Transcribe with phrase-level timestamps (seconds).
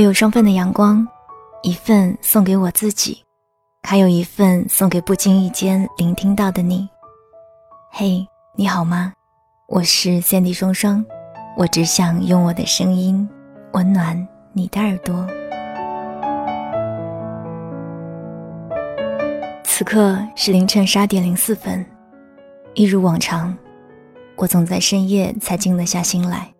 [0.00, 1.06] 我有双份的阳光，
[1.62, 3.22] 一份送给我自己，
[3.82, 6.88] 还有一份送给不经意间聆听到的你。
[7.92, 8.26] 嘿，
[8.56, 9.12] 你好吗？
[9.68, 11.04] 我是三 D 双双，
[11.54, 13.28] 我只想用我的声音
[13.74, 15.26] 温暖你的耳朵。
[19.62, 21.84] 此刻是凌晨十二点零四分，
[22.72, 23.54] 一如往常，
[24.36, 26.50] 我总在深夜才静得下心来。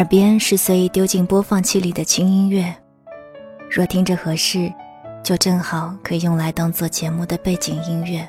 [0.00, 2.74] 耳边是随意丢进播放器里的轻音乐，
[3.70, 4.72] 若听着合适，
[5.22, 8.26] 就正好可以用来当做节目的背景音乐。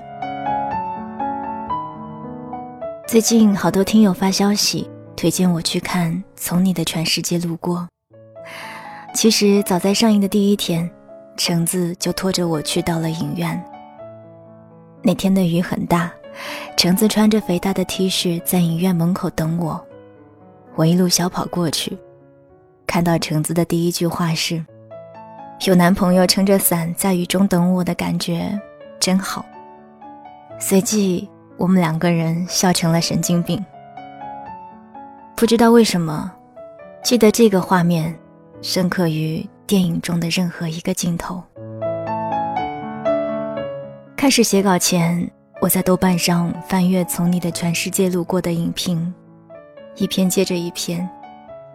[3.08, 7.88] 最近好多听友发消息推荐我去看《从你的全世界路过》，
[9.14, 10.92] 其实早在上映的第一天，
[11.38, 13.58] 橙子就拖着我去到了影院。
[15.02, 16.12] 那天的雨很大，
[16.76, 19.82] 橙子穿着肥大的 T 恤在影院门口等我。
[20.76, 21.98] 我一路小跑过去，
[22.88, 24.64] 看到橙子的第一句话是
[25.68, 28.60] ：“有男朋友撑着伞在雨中等我的感觉
[29.00, 29.46] 真好。”
[30.58, 33.64] 随即，我们两个人笑成了神经病。
[35.36, 36.32] 不知道为什么，
[37.04, 38.18] 记得这个画面
[38.62, 41.44] 深刻于电影中的任何一个镜头。
[44.16, 49.14] 开始写稿前，我在豆瓣上翻阅《从你的全世界路过》的影评。
[50.02, 51.08] 一篇接着一篇，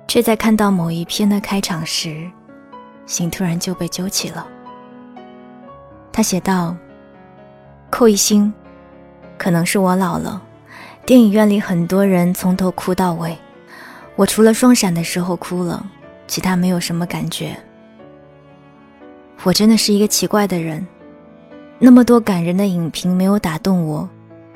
[0.08, 2.28] 却在看到某一篇的开场时，
[3.06, 4.44] 心突然就被揪起了。
[6.12, 6.74] 他写道
[7.88, 8.52] ：“扣一星，
[9.38, 10.42] 可能是我老了。
[11.04, 13.38] 电影院里很多人从头哭到尾，
[14.16, 15.86] 我除了双闪的时候哭了，
[16.26, 17.56] 其他没有什么感觉。
[19.44, 20.84] 我真的是一个奇怪的人，
[21.78, 24.08] 那么多感人的影评没有打动我，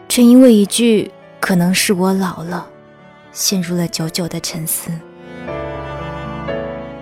[0.09, 2.67] 却因为一句‘可能是我老了’。”
[3.33, 4.91] 陷入了久久的沉思。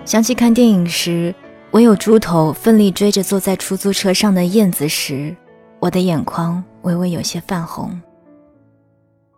[0.04, 1.34] 想起看电影时，
[1.72, 5.36] 唯有猪头奋力追着坐在出租车上的燕子时，
[5.80, 8.00] 我的眼眶微微有些泛红。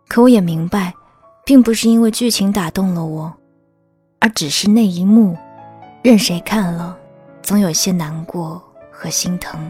[0.09, 0.95] 可我也明白，
[1.45, 3.33] 并不是因为剧情打动了我，
[4.19, 5.37] 而只是那一幕，
[6.03, 6.97] 任谁看了，
[7.43, 9.61] 总有些难过和心疼。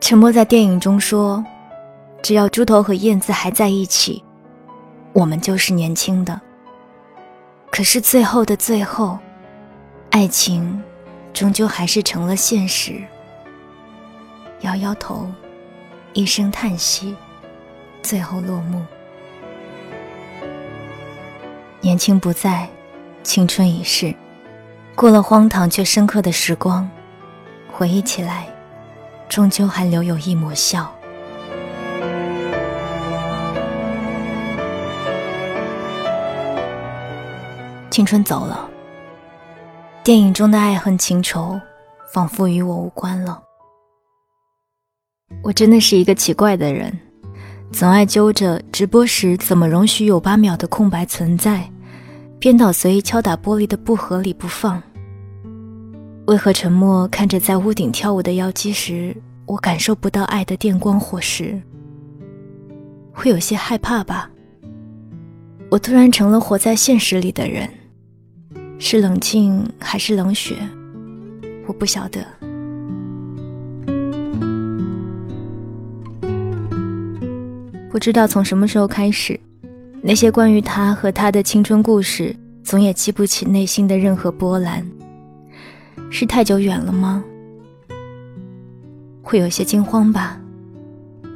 [0.00, 1.44] 沉默在电影中说。
[2.22, 4.22] 只要猪头和燕子还在一起，
[5.12, 6.40] 我们就是年轻的。
[7.70, 9.18] 可是最后的最后，
[10.10, 10.82] 爱情
[11.32, 13.02] 终究还是成了现实。
[14.60, 15.30] 摇摇头，
[16.12, 17.16] 一声叹息，
[18.02, 18.84] 最后落幕。
[21.80, 22.68] 年轻不在，
[23.22, 24.14] 青春已逝，
[24.94, 26.86] 过了荒唐却深刻的时光，
[27.72, 28.46] 回忆起来，
[29.28, 30.92] 终究还留有一抹笑。
[38.00, 38.66] 青春走了，
[40.02, 41.60] 电影中的爱恨情仇，
[42.14, 43.42] 仿佛与我无关了。
[45.42, 46.98] 我真的是一个奇怪的人，
[47.70, 51.70] 总爱揪着直播时怎么容许有八秒的空白存在，
[52.38, 54.82] 编导随意敲打玻璃的不合理不放。
[56.26, 61.60] 为何沉默看着在屋顶跳舞的妖姬时，我感受不到爱的电光火石？
[63.12, 64.30] 会有些害怕吧？
[65.70, 67.68] 我突然成了活在现实里的人。
[68.82, 70.56] 是冷静还是冷血？
[71.66, 72.26] 我不晓得。
[77.90, 79.38] 不知道从什么时候开始，
[80.02, 84.84] 那些关于他和他的青春故事，总也激不起内心的任何波澜。
[86.10, 87.22] 是太久远了吗？
[89.22, 90.40] 会有些惊慌吧？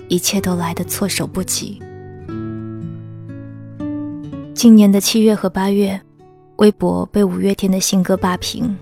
[0.08, 1.80] 一切都来得措手不及。
[4.54, 6.00] 今年的七月和八月。
[6.56, 8.76] 微博被五月天的新歌霸屏，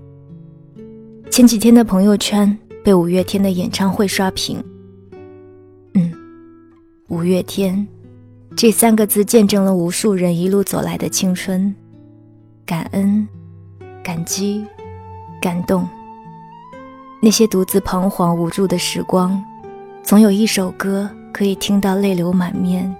[1.31, 4.63] 前几天的朋友圈被五月天的演唱会刷屏。
[5.95, 6.13] 嗯，
[7.07, 7.87] 五月天
[8.55, 11.73] 这三个字见证了无数人一路走来的青春，
[12.63, 13.27] 感恩、
[14.03, 14.63] 感激、
[15.41, 15.87] 感动。
[17.19, 19.43] 那些独自彷徨无助的时光，
[20.03, 22.95] 总有一首歌可以听到泪流满面，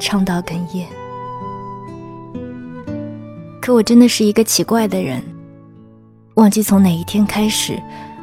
[0.00, 0.88] 唱到哽咽。
[3.68, 5.22] 可我真的是一个奇怪的人，
[6.36, 7.78] 忘记从哪一天开始，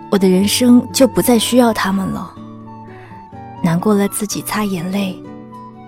[0.10, 2.34] 我的人生就不再需要他们了。
[3.62, 5.16] 难过了自己擦眼泪，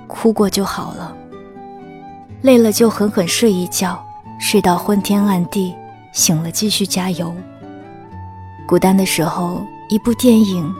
[0.06, 1.12] 哭过就好了。
[2.44, 4.00] 累了就狠狠睡一觉，
[4.39, 5.74] 睡到昏天暗地，
[6.13, 7.33] 醒了继续加油。
[8.68, 10.71] 孤单的时候，一部电影，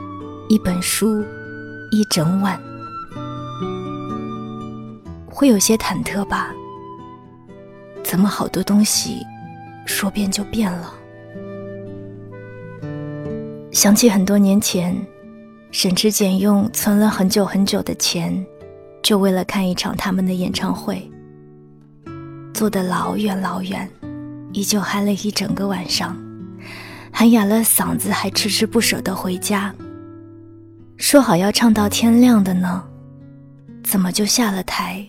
[0.48, 1.20] 一本书，
[1.90, 2.56] 一整晚，
[5.28, 6.54] 会有些忐忑吧。
[8.08, 9.18] 怎么好多东西
[9.84, 10.94] 说变就变了？
[13.70, 14.96] 想起很多年前，
[15.70, 18.46] 省吃俭用存了很久很久的钱，
[19.02, 21.06] 就为了看一场他们的演唱会，
[22.54, 23.86] 坐得老远老远，
[24.54, 26.16] 依旧嗨了一整个晚上，
[27.12, 29.74] 喊哑了嗓子，还迟迟不舍得回家。
[30.96, 32.82] 说好要唱到天亮的呢，
[33.84, 35.06] 怎么就下了台，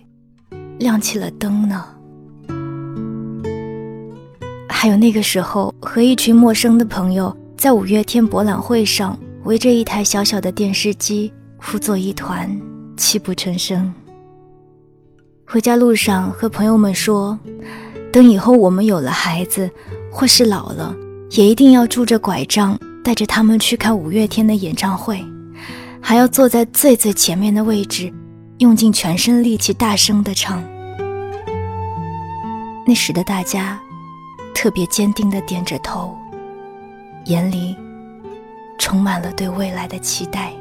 [0.79, 1.95] 亮起了灯呢？
[4.81, 12.49] 还有那个时候，和一群陌生的朋友在五月天博览会上，围着一台小小的电视机，呼作一团，
[12.95, 13.93] 泣不成声。
[15.45, 17.37] 回家路上和朋友们说，
[18.09, 19.69] 等以后我们有了孩子，
[20.09, 20.95] 或是老了，
[21.31, 25.21] 也一定要拄着拐杖，带着他们去看五月天的演唱会。
[25.99, 28.13] 还要坐在最最前面的位置，
[28.59, 30.63] 用尽全身力气大声的唱。
[32.87, 33.77] 那时的大家，
[34.61, 36.13] 特别坚定地点着头，
[37.27, 37.77] 眼里
[38.77, 40.51] 充满了对未来的期待。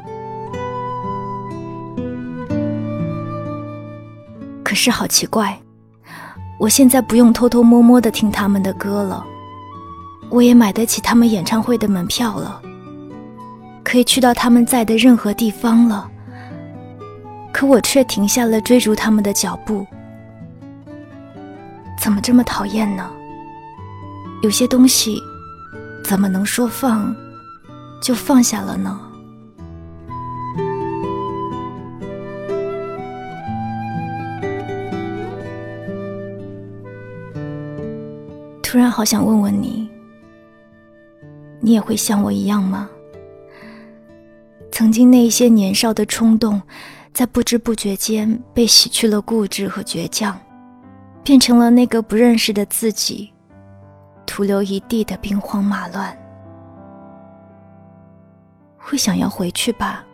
[4.62, 5.58] 可是好奇怪，
[6.60, 9.26] 我现在不用偷偷摸摸地听他们的歌了，
[10.30, 12.62] 我也买得起他们演唱会的门票了。
[13.82, 16.08] 可以去到他们在的任何地方了，
[17.52, 19.84] 可我却停下了追逐他们的脚步。
[22.00, 23.10] 怎么这么讨厌呢？
[24.40, 25.20] 有些东西
[26.04, 27.14] 怎么能说放
[28.00, 29.00] 就放下了呢？
[38.62, 39.88] 突然好想问问你，
[41.60, 42.88] 你也会像我一样吗？
[44.70, 46.62] 曾经那一些年少的冲动，
[47.12, 50.38] 在不知不觉间被洗去了固执和倔强，
[51.24, 53.32] 变成了那个不认识的自己，
[54.28, 56.14] 徒留一地的兵荒马乱。
[58.76, 60.04] 会想要回去吧？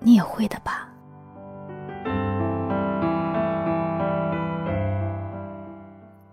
[0.00, 0.88] 你也会的吧？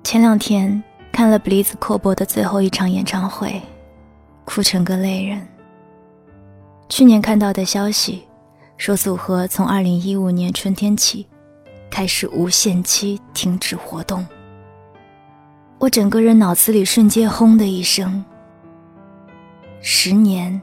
[0.04, 3.62] 前两天看了布里兹库珀的最后一场演唱会，
[4.46, 5.48] 哭成个泪人。
[6.90, 8.28] 去年看到的消息，
[8.76, 11.28] 说组合从二零一五年春天起，
[11.92, 14.26] 开始无限期停止活动。
[15.80, 18.24] 我整个人脑子里瞬间轰的一声。
[19.80, 20.62] 十年，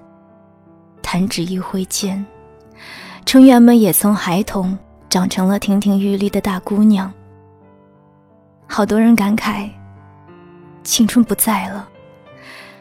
[1.03, 2.23] 弹指一挥间，
[3.25, 4.79] 成员们也从孩童
[5.09, 7.11] 长成了亭亭玉立的大姑娘。
[8.67, 9.71] 好多人感慨，
[10.83, 11.89] 青春不在了，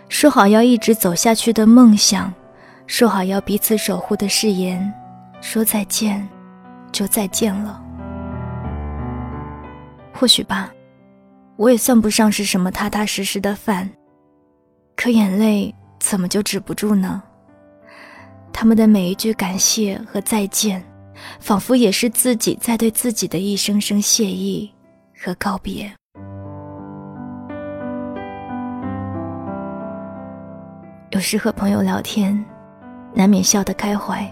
[0.09, 2.33] 说好要一直走下去的梦想。
[2.85, 4.93] 说好要彼此守护的誓言，
[5.41, 6.27] 说再见，
[6.91, 7.81] 就再见了。
[10.13, 10.69] 或许吧，
[11.57, 13.89] 我也算不上是什么踏踏实实的饭，
[14.95, 17.21] 可眼泪怎么就止不住呢？
[18.51, 20.83] 他们的每一句感谢和再见，
[21.39, 24.73] 仿佛也是自己在对自己的一声声谢意
[25.17, 25.91] 和告别。
[31.11, 32.43] 有时和朋友聊天。
[33.17, 34.29] 难免笑得开怀，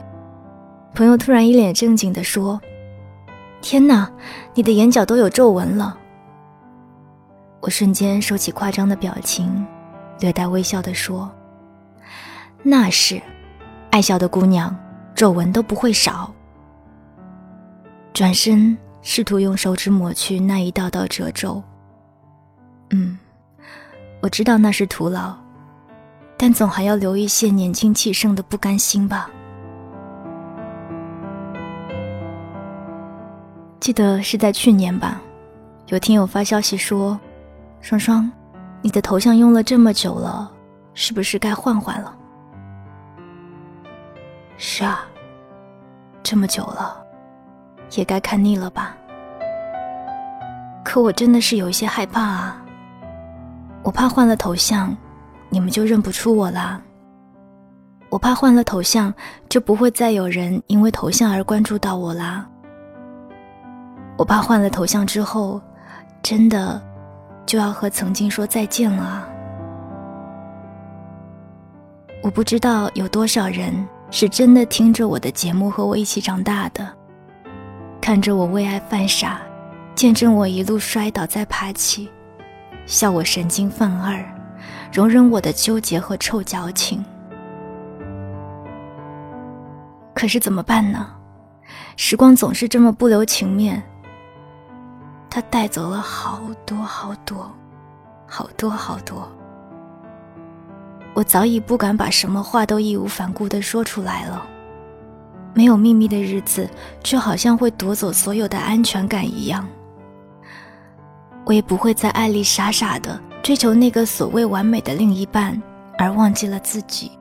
[0.94, 2.60] 朋友突然一脸正经地说
[3.64, 4.12] ：“天哪，
[4.54, 5.98] 你的眼角都有皱纹了。”
[7.64, 9.66] 我瞬间收起夸张的表情，
[10.20, 11.32] 略带微笑地说
[12.62, 13.22] ：“那是，
[13.90, 14.76] 爱笑的姑娘，
[15.16, 16.30] 皱纹都不会少。”
[18.14, 21.64] 转身试图用手指抹去那一道道褶皱。
[22.90, 23.18] 嗯，
[24.22, 25.34] 我知道那是徒劳。
[26.36, 29.30] 但总还要留一些年轻气盛的不甘心吧。
[33.80, 35.22] 记得是在去年吧，
[35.88, 37.18] 有听友发消息说
[37.84, 38.32] ：“双双，
[38.82, 40.50] 你的头像用了这么久了，
[40.94, 42.16] 是不是该换换了？”
[44.58, 45.02] 是啊，
[46.24, 46.96] 这么久了，
[47.92, 48.96] 也该看腻了吧。
[50.82, 52.64] 可我真的是有一些害怕啊，
[53.84, 54.96] 我怕换了头像。
[55.50, 56.82] 你们就认不出我啦。
[58.10, 59.14] 我怕换了头像，
[59.50, 62.50] 就不会再有人因为头像而关注到我啦。
[64.18, 65.62] 我怕换了头像之后，
[66.24, 66.82] 真的
[67.46, 69.28] 就要和曾经说再见了。
[72.22, 73.74] 我不知道有多少人
[74.10, 76.88] 是真的听着我的节目和我一起长大的，
[78.00, 79.42] 看着我为爱犯傻，
[79.94, 82.10] 见证我一路摔倒再爬起，
[82.86, 84.24] 笑我神经犯二。
[84.94, 87.04] 容忍我的纠结和臭矫情，
[90.14, 91.08] 可是怎么办呢？
[91.98, 93.84] 时光总是这么不留情面。
[95.34, 97.52] 他带走了好多好多，
[98.28, 99.28] 好多好多。
[101.16, 104.46] 我早已不敢把什么话都义无反顾地说出来了。
[105.56, 106.70] 没有秘密的日子，
[107.02, 109.68] 就好像会夺走所有的安全感一样。
[111.46, 115.60] 我也不会在爱里傻傻的追求那个所谓完美的另一半，
[115.98, 117.12] 而忘记了自己。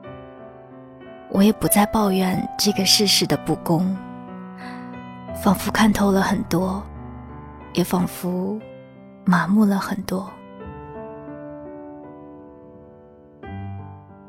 [1.31, 3.97] 我也不再抱怨这个世事的不公，
[5.41, 6.83] 仿佛看透了很多，
[7.73, 8.59] 也仿佛
[9.25, 10.29] 麻木了很多。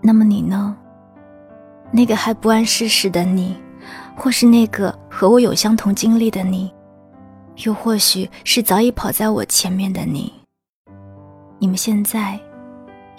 [0.01, 0.77] 那么你呢？
[1.91, 3.57] 那个还不谙世事的你，
[4.17, 6.73] 或是那个和我有相同经历的你，
[7.65, 10.33] 又或许是早已跑在我前面的你，
[11.59, 12.39] 你们现在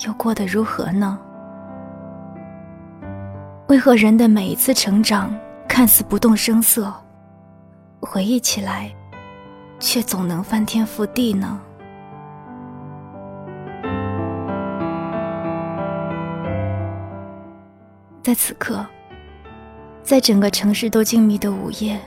[0.06, 1.18] 又过得如何呢？
[3.70, 5.34] 为何人的每一次成长
[5.68, 6.94] 看似不动声色，
[8.02, 8.94] 回忆起来，
[9.80, 11.60] 却总能翻天覆地呢？
[18.24, 18.84] 在此刻，
[20.02, 22.00] 在整个城市都静谧的午夜，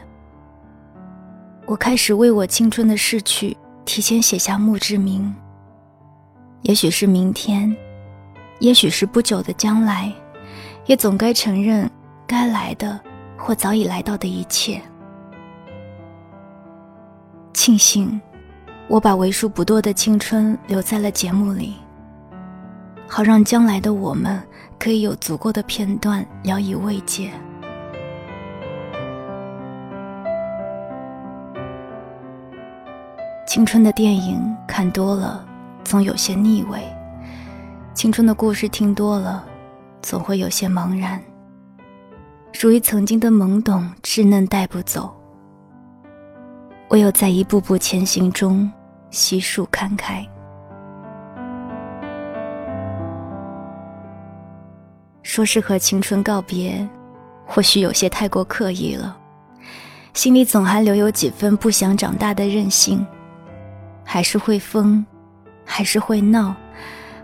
[1.65, 5.33] 我开始为我青春的逝去提前写下墓志铭。
[6.63, 7.75] 也许是明天，
[8.59, 10.13] 也许是不久的将来，
[10.87, 11.89] 也总该承认
[12.27, 12.99] 该来的
[13.37, 14.83] 或早已来到的一切。
[17.69, 18.19] 庆幸，
[18.89, 21.75] 我把为数不多的青春留在了节目里，
[23.07, 24.43] 好让将来的我们。
[24.79, 27.31] 可以有足够的片段聊以慰藉。
[33.47, 35.45] 青春的电影看多了，
[35.85, 36.79] 总有些腻味；
[37.93, 39.45] 青春的故事听多了，
[40.01, 41.21] 总会有些茫然。
[42.53, 45.15] 属于曾经的懵懂稚嫩带不走，
[46.88, 48.71] 唯有在一步步前行中
[49.11, 50.26] 悉数看开。
[55.23, 56.87] 说是和青春告别，
[57.47, 59.16] 或许有些太过刻意了，
[60.14, 63.07] 心里总还留有几分不想长大的任性，
[64.02, 65.04] 还是会疯，
[65.66, 66.54] 还是会闹，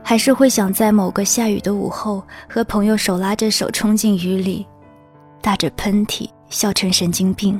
[0.02, 4.66] 还是会想在某个下雨的午后和朋友手拉着手冲进雨里，
[5.40, 7.58] 打着喷嚏笑成神经病。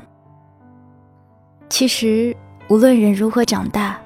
[1.69, 2.37] 其实
[2.69, 4.01] 无论人如何长大，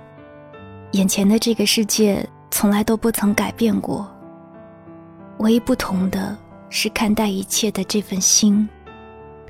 [0.92, 4.10] 眼前的这个世界从来都不曾改变过。
[5.38, 6.36] 唯一不同的
[6.70, 8.68] 是，看待一切的这份心，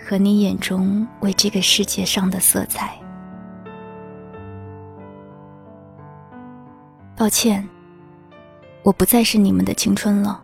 [0.04, 2.92] 和你眼中为这个世界上的色彩。
[7.16, 7.66] 抱歉，
[8.82, 10.42] 我不再是你们的青春了。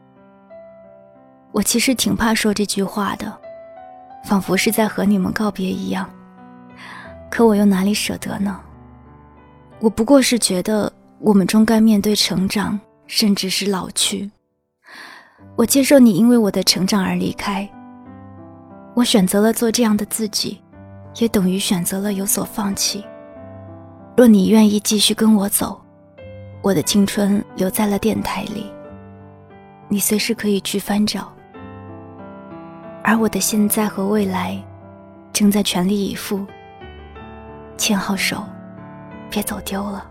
[1.53, 3.37] 我其实挺怕说这句话的，
[4.25, 6.09] 仿佛是在和你们告别一样。
[7.35, 8.61] 可我又哪里舍得呢？
[9.81, 14.31] 我不过是觉得，我们终该面对成长，甚至是老去。
[15.57, 17.69] 我接受你因为我的成长而离开。
[18.95, 20.61] 我选择了做这样的自己，
[21.17, 23.05] 也等于选择了有所放弃。
[24.17, 25.83] 若你愿意继续跟我走，
[26.63, 28.71] 我的青春留在了电台里，
[29.89, 31.33] 你随时可以去翻找。
[33.03, 34.57] 而我的现在和未来，
[35.33, 36.47] 正在全力以赴。
[37.77, 38.43] 牵好手，
[39.31, 40.07] 别走丢了。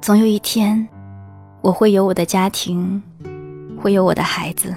[0.00, 0.88] 总有一天。
[1.60, 3.02] 我会有我的家庭，
[3.76, 4.72] 会有我的孩子，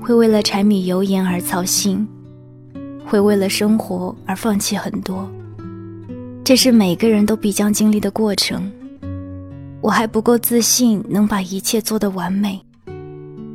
[0.00, 2.08] 会为了柴米油盐而操心，
[3.04, 5.30] 会为了生活而放弃很多。
[6.42, 8.72] 这是每个人都必将经历的过程。
[9.82, 12.58] 我还不够自信能把一切做得完美，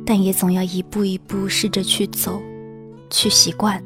[0.06, 2.40] 但也总要一步一步试着去走，
[3.10, 3.82] 去习惯。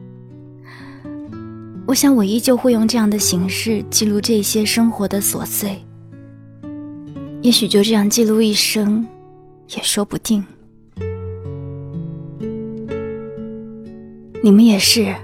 [1.87, 5.79] 我想，我依旧会用这样的形式记录这些生活的琐碎。
[7.43, 9.07] 也许就这样记录一生，
[9.77, 10.45] 也说不定。
[14.43, 15.15] 你们也是，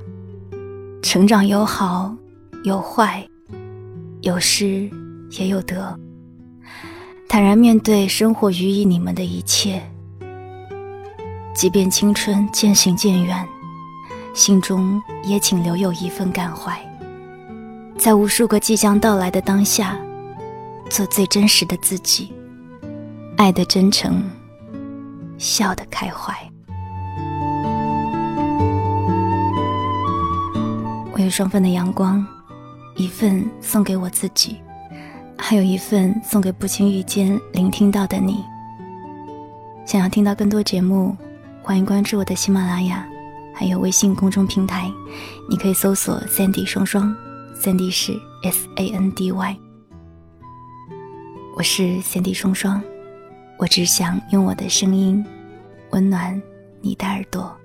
[1.02, 2.16] 成长有好
[2.62, 3.26] 有坏，
[4.20, 4.88] 有失
[5.30, 5.98] 也有得，
[7.28, 9.82] 坦然面对生活予以你们的一切。
[11.54, 13.46] 即便青春渐行渐远，
[14.34, 16.78] 心中也请留有一份感怀，
[17.98, 19.96] 在无数个即将到来的当下。
[20.90, 22.30] 做最真实的自己，
[23.38, 24.22] 爱的真诚，
[25.38, 26.34] 笑的开怀。
[31.12, 32.22] 我有双份的阳光，
[32.94, 34.58] 一份送给我自己，
[35.38, 38.44] 还有一份送给不经意间聆听到的你。
[39.86, 41.16] 想要听到更多节目，
[41.62, 43.06] 欢迎关注我的喜马拉雅，
[43.62, 44.92] 还有微信公众平台，
[45.48, 47.14] 你可以搜索“三 D 双双”，
[47.54, 49.56] 三 D 是 S A N D Y。
[51.54, 52.82] 我是 Sandy 双双，
[53.60, 55.24] 我只想用我的声音
[55.92, 56.42] 温暖
[56.80, 57.56] 你的耳朵。